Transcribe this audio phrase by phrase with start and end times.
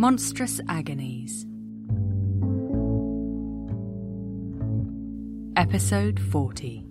[0.00, 1.44] Monstrous Agonies.
[5.56, 6.84] Episode 40.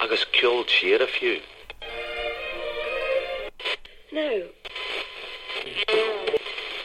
[0.00, 1.40] I was killed sheriff you.
[4.10, 4.48] No.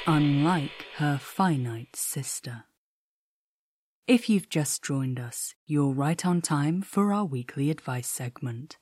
[0.05, 2.65] Unlike her finite sister.
[4.09, 8.79] If you've just joined us, you're right on time for our weekly advice segment.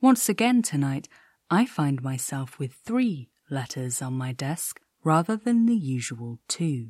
[0.00, 1.08] Once again tonight,
[1.48, 6.88] I find myself with three letters on my desk rather than the usual two.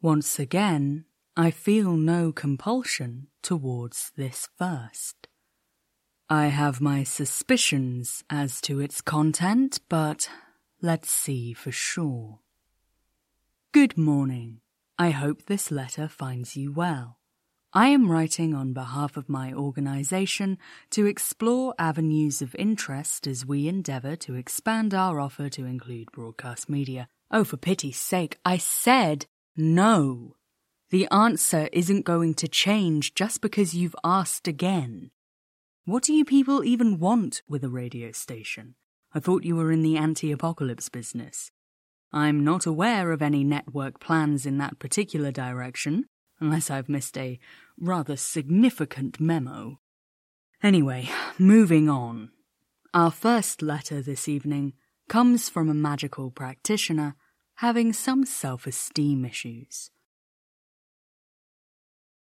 [0.00, 1.06] Once again,
[1.36, 5.26] I feel no compulsion towards this first.
[6.30, 10.30] I have my suspicions as to its content, but
[10.80, 12.38] let's see for sure.
[13.72, 14.60] Good morning.
[15.00, 17.18] I hope this letter finds you well.
[17.72, 20.58] I am writing on behalf of my organisation
[20.90, 26.68] to explore avenues of interest as we endeavour to expand our offer to include broadcast
[26.68, 27.08] media.
[27.30, 29.26] Oh, for pity's sake, I said
[29.56, 30.34] no.
[30.90, 35.12] The answer isn't going to change just because you've asked again.
[35.84, 38.74] What do you people even want with a radio station?
[39.14, 41.52] I thought you were in the anti apocalypse business.
[42.12, 46.06] I'm not aware of any network plans in that particular direction,
[46.40, 47.38] unless I've missed a
[47.78, 49.80] rather significant memo.
[50.62, 52.30] Anyway, moving on.
[52.94, 54.72] Our first letter this evening
[55.08, 57.14] comes from a magical practitioner
[57.56, 59.90] having some self esteem issues.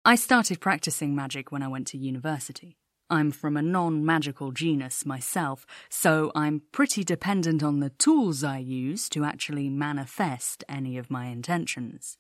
[0.04, 2.78] I started practicing magic when I went to university.
[3.10, 8.58] I'm from a non magical genus myself, so I'm pretty dependent on the tools I
[8.58, 12.18] use to actually manifest any of my intentions.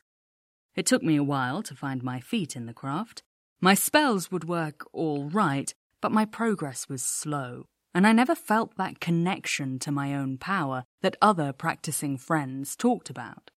[0.74, 3.22] It took me a while to find my feet in the craft.
[3.60, 8.76] My spells would work all right, but my progress was slow, and I never felt
[8.76, 13.50] that connection to my own power that other practicing friends talked about.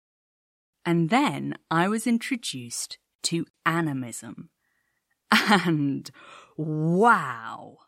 [0.86, 4.50] And then I was introduced to animism.
[5.30, 6.10] And
[6.58, 7.78] wow!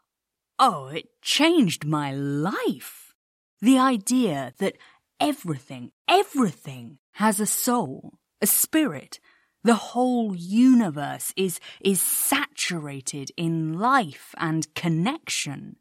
[0.59, 3.15] Oh, it changed my life!
[3.61, 4.79] The idea that
[5.19, 9.21] everything, everything has a soul, a spirit.
[9.63, 15.77] The whole universe is, is saturated in life and connection.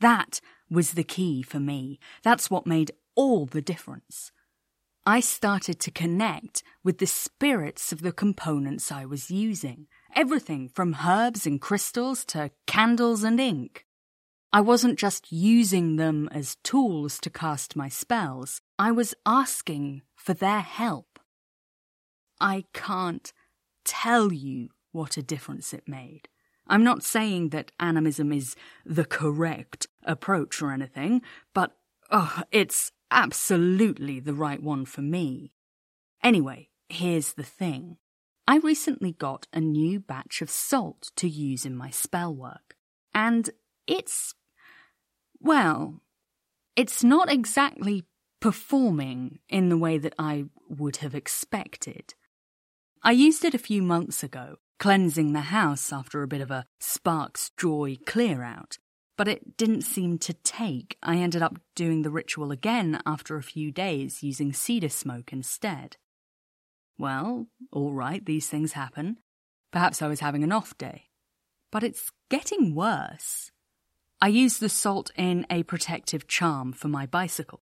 [0.00, 1.98] That was the key for me.
[2.22, 4.32] That's what made all the difference.
[5.06, 9.86] I started to connect with the spirits of the components I was using.
[10.16, 13.84] Everything from herbs and crystals to candles and ink.
[14.50, 20.32] I wasn't just using them as tools to cast my spells, I was asking for
[20.32, 21.18] their help.
[22.40, 23.30] I can't
[23.84, 26.28] tell you what a difference it made.
[26.66, 28.56] I'm not saying that animism is
[28.86, 31.20] the correct approach or anything,
[31.52, 31.76] but
[32.10, 35.52] oh, it's absolutely the right one for me.
[36.22, 37.98] Anyway, here's the thing.
[38.48, 42.76] I recently got a new batch of salt to use in my spell work,
[43.14, 43.50] and
[43.86, 44.34] it's.
[45.40, 46.00] well,
[46.76, 48.04] it's not exactly
[48.40, 52.14] performing in the way that I would have expected.
[53.02, 56.66] I used it a few months ago, cleansing the house after a bit of a
[56.78, 58.78] Sparks Joy clear out,
[59.16, 60.96] but it didn't seem to take.
[61.02, 65.96] I ended up doing the ritual again after a few days using cedar smoke instead.
[66.98, 69.18] Well, all right, these things happen.
[69.72, 71.10] Perhaps I was having an off day.
[71.70, 73.50] But it's getting worse.
[74.20, 77.60] I used the salt in a protective charm for my bicycle.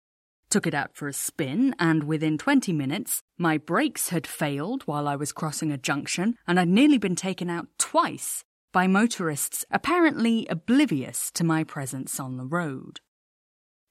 [0.49, 5.07] Took it out for a spin, and within 20 minutes, my brakes had failed while
[5.07, 10.47] I was crossing a junction, and I'd nearly been taken out twice by motorists apparently
[10.47, 12.99] oblivious to my presence on the road.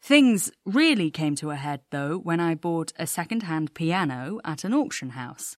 [0.03, 4.65] Things really came to a head, though, when I bought a second hand piano at
[4.65, 5.57] an auction house.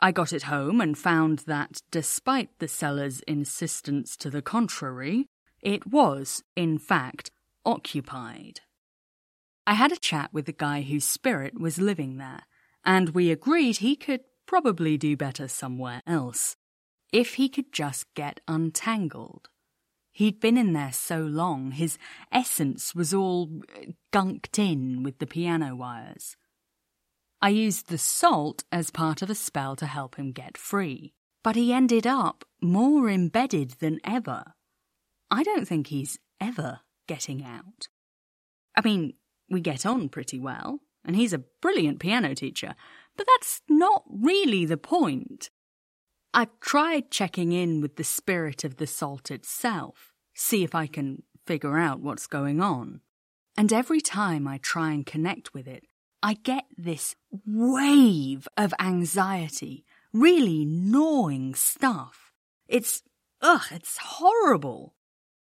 [0.00, 5.26] I got it home and found that, despite the seller's insistence to the contrary,
[5.60, 7.30] it was, in fact,
[7.64, 8.60] occupied.
[9.66, 12.42] I had a chat with the guy whose spirit was living there,
[12.84, 16.56] and we agreed he could probably do better somewhere else.
[17.12, 19.48] If he could just get untangled.
[20.18, 21.96] He'd been in there so long, his
[22.32, 26.36] essence was all uh, gunked in with the piano wires.
[27.40, 31.12] I used the salt as part of a spell to help him get free,
[31.44, 34.42] but he ended up more embedded than ever.
[35.30, 37.86] I don't think he's ever getting out.
[38.76, 39.14] I mean,
[39.48, 42.74] we get on pretty well, and he's a brilliant piano teacher,
[43.16, 45.50] but that's not really the point.
[46.38, 51.24] I've tried checking in with the spirit of the salt itself, see if I can
[51.48, 53.00] figure out what's going on.
[53.56, 55.82] And every time I try and connect with it,
[56.22, 62.32] I get this wave of anxiety, really gnawing stuff.
[62.68, 63.02] It's,
[63.42, 64.94] ugh, it's horrible.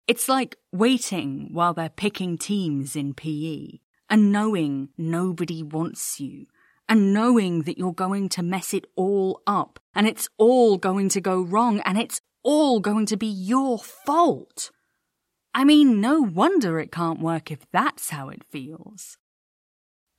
[0.07, 6.47] It's like waiting while they're picking teams in PE and knowing nobody wants you
[6.89, 11.21] and knowing that you're going to mess it all up and it's all going to
[11.21, 14.71] go wrong and it's all going to be your fault.
[15.53, 19.19] I mean, no wonder it can't work if that's how it feels.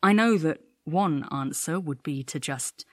[0.03, 2.85] I know that one answer would be to just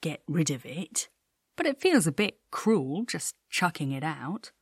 [0.00, 1.08] get rid of it,
[1.56, 4.52] but it feels a bit cruel just chucking it out.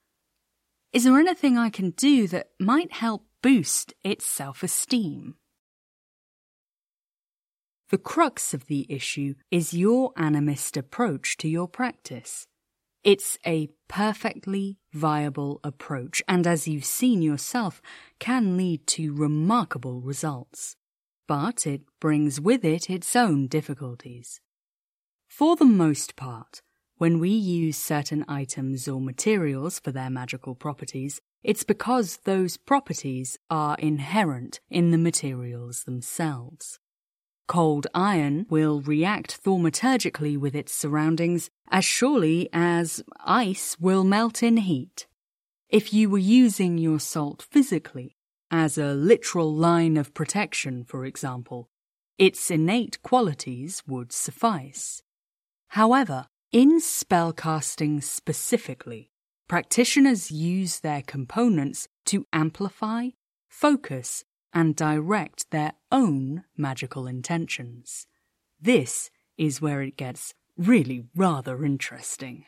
[0.92, 5.34] Is there anything I can do that might help boost its self esteem?
[7.90, 12.46] The crux of the issue is your animist approach to your practice.
[13.02, 17.82] It's a perfectly viable approach, and as you've seen yourself,
[18.18, 20.76] can lead to remarkable results.
[21.28, 24.40] But it brings with it its own difficulties.
[25.28, 26.62] For the most part,
[26.96, 33.38] when we use certain items or materials for their magical properties, it's because those properties
[33.50, 36.78] are inherent in the materials themselves.
[37.46, 44.56] Cold iron will react thaumaturgically with its surroundings as surely as ice will melt in
[44.58, 45.06] heat.
[45.68, 48.16] If you were using your salt physically,
[48.50, 51.68] as a literal line of protection, for example,
[52.18, 55.02] its innate qualities would suffice.
[55.68, 59.10] However, in spellcasting specifically,
[59.48, 63.08] practitioners use their components to amplify,
[63.48, 64.24] focus,
[64.54, 68.06] and direct their own magical intentions.
[68.60, 72.44] This is where it gets really rather interesting.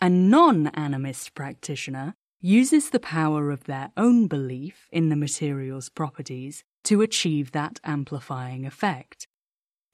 [0.00, 6.62] A non animist practitioner uses the power of their own belief in the material's properties
[6.84, 9.26] to achieve that amplifying effect.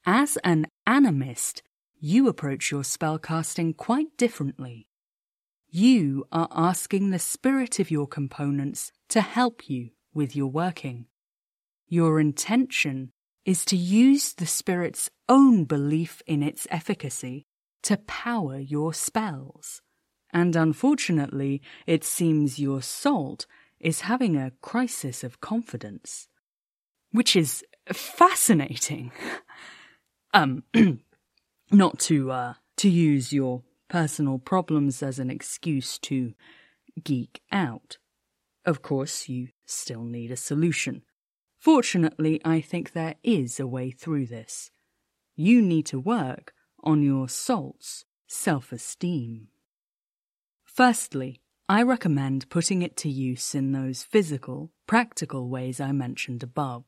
[0.04, 1.62] As an animist,
[1.98, 4.88] you approach your spellcasting quite differently.
[5.70, 11.06] You are asking the spirit of your components to help you with your working.
[11.92, 13.12] Your intention
[13.44, 17.44] is to use the Spirit's own belief in its efficacy
[17.82, 19.82] to power your spells.
[20.32, 23.44] And unfortunately, it seems your salt
[23.78, 26.28] is having a crisis of confidence.
[27.10, 27.62] Which is
[27.92, 29.12] fascinating.
[30.32, 30.64] um,
[31.70, 36.32] not to, uh, to use your personal problems as an excuse to
[37.04, 37.98] geek out.
[38.64, 41.02] Of course, you still need a solution.
[41.62, 44.72] Fortunately, I think there is a way through this.
[45.36, 49.46] You need to work on your salt's self esteem.
[50.64, 56.82] Firstly, I recommend putting it to use in those physical, practical ways I mentioned above.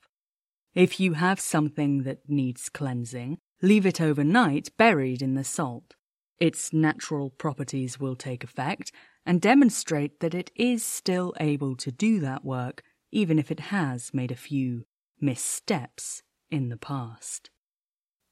[0.74, 5.94] If you have something that needs cleansing, leave it overnight buried in the salt.
[6.40, 8.90] Its natural properties will take effect
[9.24, 12.82] and demonstrate that it is still able to do that work
[13.14, 14.84] even if it has made a few
[15.20, 17.48] missteps in the past.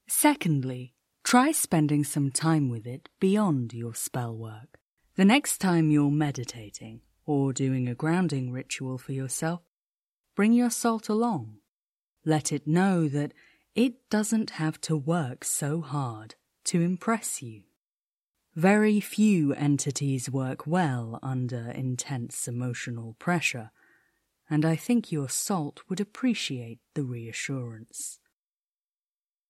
[0.09, 4.77] Secondly, try spending some time with it beyond your spell work.
[5.15, 9.61] The next time you're meditating or doing a grounding ritual for yourself,
[10.35, 11.59] bring your salt along.
[12.25, 13.33] Let it know that
[13.75, 16.35] it doesn't have to work so hard
[16.65, 17.63] to impress you.
[18.53, 23.71] Very few entities work well under intense emotional pressure,
[24.49, 28.19] and I think your salt would appreciate the reassurance.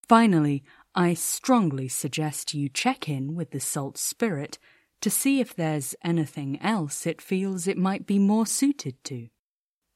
[0.08, 0.64] Finally,
[0.96, 4.60] I strongly suggest you check in with the salt spirit
[5.02, 9.28] to see if there's anything else it feels it might be more suited to.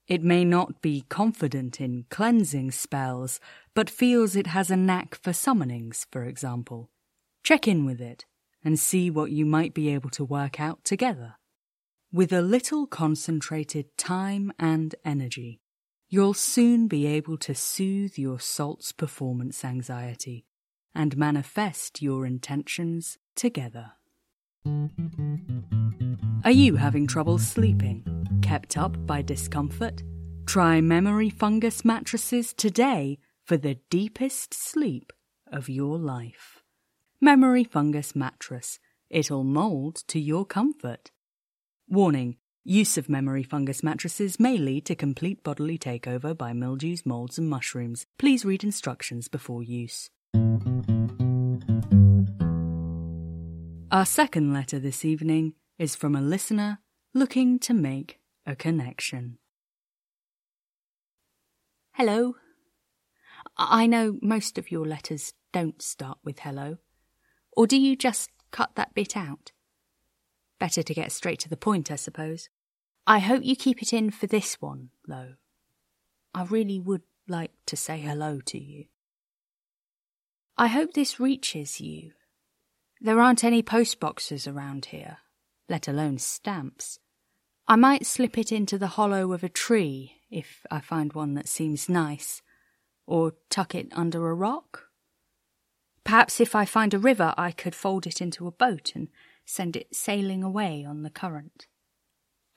[0.07, 3.39] It may not be confident in cleansing spells,
[3.73, 6.89] but feels it has a knack for summonings, for example.
[7.43, 8.25] Check in with it
[8.63, 11.35] and see what you might be able to work out together.
[12.13, 15.59] With a little concentrated time and energy,
[16.07, 20.45] you'll soon be able to soothe your salt's performance anxiety
[20.95, 23.91] and manifest your intentions together.
[26.45, 28.05] Are you having trouble sleeping?
[28.41, 30.01] Kept up by discomfort?
[30.45, 35.11] Try memory fungus mattresses today for the deepest sleep
[35.51, 36.63] of your life.
[37.19, 38.79] Memory fungus mattress.
[39.09, 41.11] It'll mold to your comfort.
[41.89, 42.35] Warning
[42.69, 47.49] Use of memory fungus mattresses may lead to complete bodily takeover by mildews, molds, and
[47.49, 48.05] mushrooms.
[48.19, 50.09] Please read instructions before use.
[53.89, 56.79] Our second letter this evening is from a listener
[57.13, 59.37] looking to make a connection.
[61.93, 62.35] Hello.
[63.55, 66.79] I know most of your letters don't start with hello.
[67.55, 69.53] Or do you just cut that bit out?
[70.59, 72.49] Better to get straight to the point, I suppose.
[73.05, 75.35] I hope you keep it in for this one, though.
[76.33, 78.85] I really would like to say hello to you.
[80.57, 82.11] I hope this reaches you.
[82.99, 85.19] There aren't any post boxes around here,
[85.69, 86.99] let alone stamps.
[87.67, 91.47] I might slip it into the hollow of a tree if I find one that
[91.47, 92.41] seems nice,
[93.05, 94.85] or tuck it under a rock.
[96.03, 99.09] Perhaps if I find a river, I could fold it into a boat and
[99.47, 101.67] send it sailing away on the current.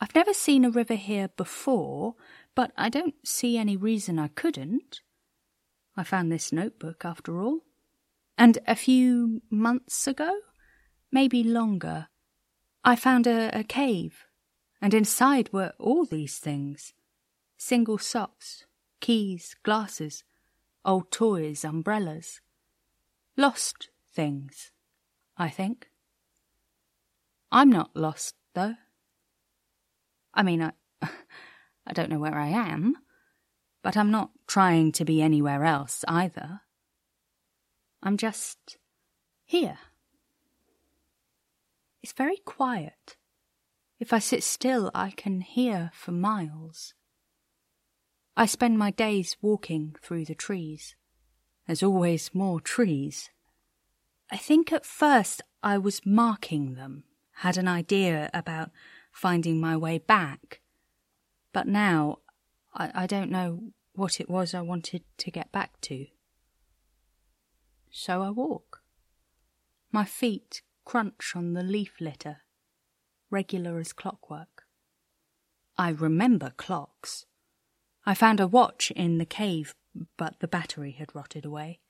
[0.01, 2.17] I've never seen a river here before,
[2.55, 5.01] but I don't see any reason I couldn't.
[5.97, 7.61] I found this notebook after all.
[8.37, 10.41] And a few months ago,
[11.13, 12.09] maybe longer,
[12.83, 14.25] I found a, a cave,
[14.83, 16.93] and inside were all these things
[17.57, 18.65] single socks,
[19.01, 20.25] keys, glasses,
[20.85, 22.41] old toys, umbrellas.
[23.37, 24.73] Lost things,
[25.37, 25.90] I think.
[27.53, 28.75] I'm not lost, though.
[30.33, 30.73] I mean, I,
[31.87, 32.97] I don't know where I am,
[33.83, 36.61] but I'm not trying to be anywhere else either.
[38.03, 38.79] I'm just
[39.45, 39.79] here.
[42.03, 43.17] It's very quiet.
[43.99, 46.95] If I sit still, I can hear for miles.
[48.37, 50.95] I spend my days walking through the trees.
[51.67, 53.29] There's always more trees.
[54.31, 57.05] I think at first I was marking them,
[57.41, 58.71] had an idea about
[59.11, 60.61] finding my way back.
[61.55, 62.19] But now
[62.75, 66.07] I, I don't know what it was I wanted to get back to.
[67.91, 68.83] So I walk.
[69.91, 72.43] My feet crunch on the leaf litter,
[73.31, 74.65] regular as clockwork.
[75.79, 77.25] I remember clocks.
[78.05, 79.75] I found a watch in the cave,
[80.19, 81.81] but the battery had rotted away.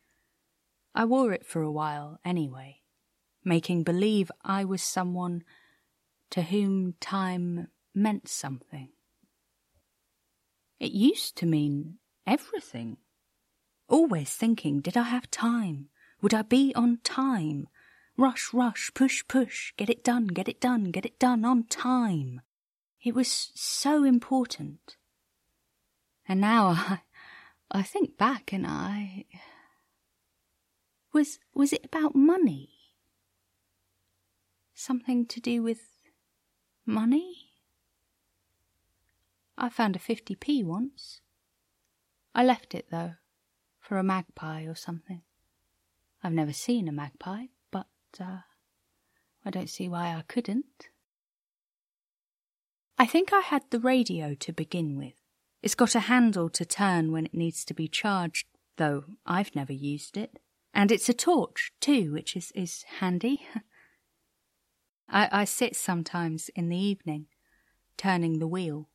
[0.95, 2.80] I wore it for a while anyway,
[3.45, 5.45] making believe I was someone
[6.31, 8.89] to whom time meant something.
[10.79, 12.97] It used to mean everything.
[13.89, 15.89] Always thinking, did I have time?
[16.23, 17.69] Would I be on time?
[18.17, 22.43] Rush, rush, push, push, get it done, get it done, get it done on time.
[23.03, 24.97] It was so important.
[26.29, 27.01] And now I,
[27.71, 29.25] I think back and I.
[31.13, 32.80] Was, was it about money?
[34.81, 35.83] Something to do with
[36.87, 37.51] money?
[39.59, 41.21] I found a 50p once.
[42.35, 43.17] I left it, though,
[43.79, 45.21] for a magpie or something.
[46.25, 48.39] I've never seen a magpie, but uh,
[49.45, 50.89] I don't see why I couldn't.
[52.99, 55.21] I think I had the radio to begin with.
[55.61, 58.47] It's got a handle to turn when it needs to be charged,
[58.79, 60.39] though I've never used it.
[60.73, 63.47] And it's a torch, too, which is, is handy.
[65.11, 67.27] I, I sit sometimes in the evening,
[67.97, 68.89] turning the wheel,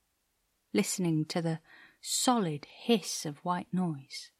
[0.73, 1.59] listening to the
[2.01, 4.31] solid hiss of white noise.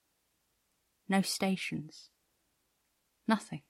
[1.10, 2.10] No stations.
[3.28, 3.62] Nothing.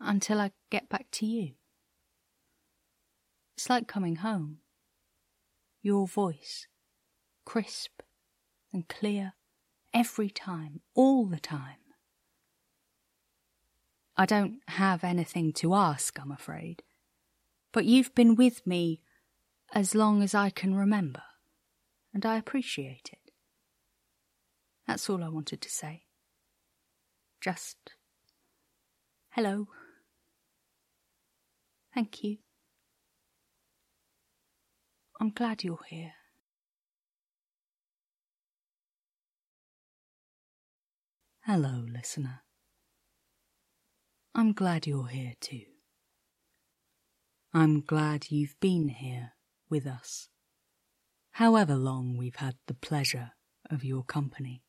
[0.00, 1.52] Until I get back to you.
[3.56, 4.58] It's like coming home.
[5.80, 6.66] Your voice,
[7.44, 8.02] crisp
[8.72, 9.34] and clear,
[9.92, 11.83] every time, all the time.
[14.16, 16.82] I don't have anything to ask, I'm afraid.
[17.72, 19.00] But you've been with me
[19.72, 21.22] as long as I can remember,
[22.12, 23.32] and I appreciate it.
[24.86, 26.04] That's all I wanted to say.
[27.40, 27.76] Just
[29.30, 29.66] hello.
[31.92, 32.38] Thank you.
[35.20, 36.12] I'm glad you're here.
[41.46, 42.43] Hello, listener.
[44.36, 45.62] I'm glad you're here too.
[47.52, 49.34] I'm glad you've been here
[49.70, 50.28] with us,
[51.34, 53.30] however long we've had the pleasure
[53.70, 54.64] of your company.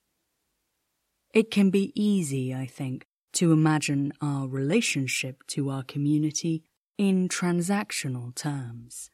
[1.34, 6.64] It can be easy, I think, to imagine our relationship to our community
[7.00, 9.10] in transactional terms.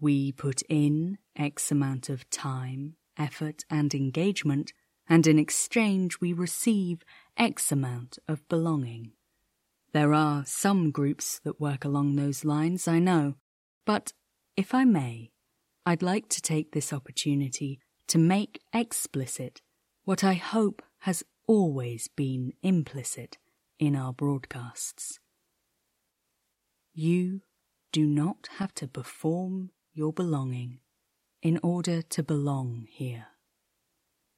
[0.00, 4.72] We put in X amount of time, effort, and engagement,
[5.08, 7.04] and in exchange we receive
[7.36, 9.12] X amount of belonging.
[9.96, 13.36] There are some groups that work along those lines, I know,
[13.86, 14.12] but
[14.54, 15.30] if I may,
[15.86, 19.62] I'd like to take this opportunity to make explicit
[20.04, 23.38] what I hope has always been implicit
[23.78, 25.18] in our broadcasts.
[26.92, 27.40] You
[27.90, 30.80] do not have to perform your belonging
[31.40, 33.28] in order to belong here.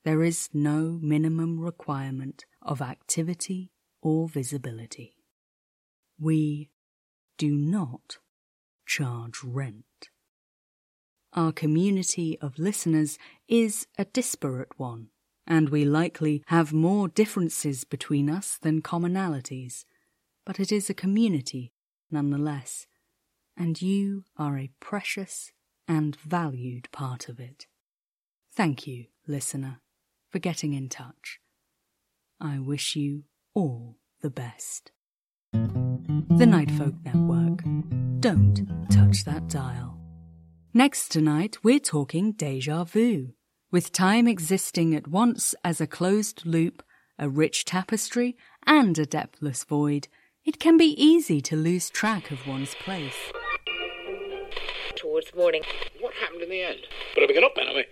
[0.05, 5.17] There is no minimum requirement of activity or visibility.
[6.20, 6.70] We
[7.37, 8.18] do not
[8.87, 10.08] charge rent.
[11.34, 15.08] Our community of listeners is a disparate one,
[15.46, 19.84] and we likely have more differences between us than commonalities,
[20.44, 21.72] but it is a community
[22.10, 22.87] nonetheless,
[23.56, 25.52] and you are a precious
[25.87, 27.66] and valued part of it.
[28.52, 29.80] Thank you, listener,
[30.30, 31.40] for getting in touch.
[32.40, 34.90] I wish you all the best.
[36.07, 37.62] The Nightfolk Network.
[38.21, 39.99] Don't touch that dial.
[40.73, 43.33] Next tonight, we're talking deja vu.
[43.71, 46.83] With time existing at once as a closed loop,
[47.19, 48.37] a rich tapestry,
[48.67, 50.09] and a depthless void,
[50.45, 53.33] it can be easy to lose track of one's place.
[54.97, 55.62] Towards morning.
[56.00, 56.81] What happened in the end?
[57.14, 57.85] Better be up then, are we?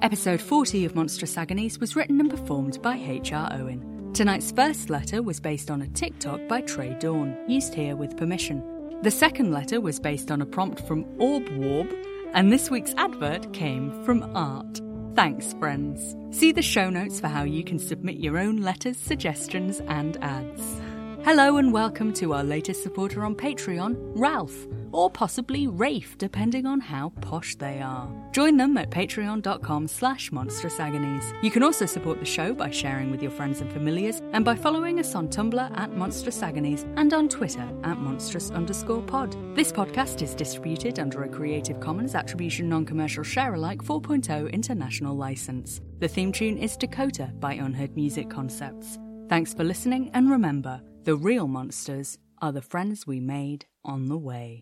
[0.00, 3.50] Episode 40 of Monstrous Agonies was written and performed by H.R.
[3.52, 3.97] Owen.
[4.14, 8.64] Tonight's first letter was based on a TikTok by Trey Dawn, used here with permission.
[9.02, 11.94] The second letter was based on a prompt from Orb Warb,
[12.32, 14.80] and this week's advert came from Art.
[15.14, 16.16] Thanks, friends.
[16.36, 20.80] See the show notes for how you can submit your own letters, suggestions, and ads.
[21.28, 26.80] Hello and welcome to our latest supporter on Patreon, Ralph, or possibly Rafe, depending on
[26.80, 28.10] how posh they are.
[28.32, 30.80] Join them at patreon.com slash monstrous
[31.42, 34.56] You can also support the show by sharing with your friends and familiars, and by
[34.56, 39.36] following us on Tumblr at Monstrous Agonies and on Twitter at monstrous underscore pod.
[39.54, 45.82] This podcast is distributed under a Creative Commons Attribution Non-Commercial Share-alike 4.0 international license.
[45.98, 48.98] The theme tune is Dakota by Unheard Music Concepts.
[49.28, 54.18] Thanks for listening, and remember, the real monsters are the friends we made on the
[54.18, 54.56] way.